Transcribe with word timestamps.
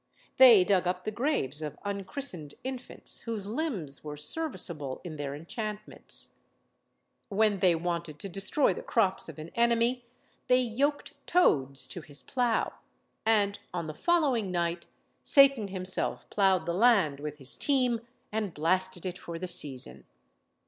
They 0.37 0.63
dug 0.63 0.87
up 0.87 1.03
the 1.05 1.11
graves 1.11 1.61
of 1.61 1.77
unchristened 1.85 2.55
infants, 2.63 3.19
whose 3.19 3.45
limbs 3.47 4.03
were 4.03 4.17
serviceable 4.17 4.99
in 5.03 5.17
their 5.17 5.35
enchantments. 5.35 6.29
When 7.29 7.59
they 7.59 7.75
wanted 7.75 8.17
to 8.17 8.27
destroy 8.27 8.73
the 8.73 8.81
crops 8.81 9.29
of 9.29 9.37
an 9.37 9.49
enemy, 9.49 10.03
they 10.47 10.57
yoked 10.59 11.13
toads 11.27 11.85
to 11.89 12.01
his 12.01 12.23
plough, 12.23 12.73
and 13.27 13.59
on 13.75 13.85
the 13.85 13.93
following 13.93 14.49
night 14.49 14.87
Satan 15.23 15.67
himself 15.67 16.27
ploughed 16.31 16.65
the 16.65 16.73
land 16.73 17.19
with 17.19 17.37
his 17.37 17.55
team, 17.55 18.01
and 18.31 18.55
blasted 18.55 19.05
it 19.05 19.19
for 19.19 19.37
the 19.37 19.47
season. 19.47 20.05